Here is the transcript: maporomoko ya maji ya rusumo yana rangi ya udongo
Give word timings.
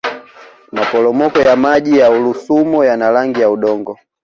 maporomoko 0.71 1.39
ya 1.39 1.55
maji 1.55 1.97
ya 1.99 2.09
rusumo 2.09 2.85
yana 2.85 3.11
rangi 3.11 3.41
ya 3.41 3.49
udongo 3.51 3.97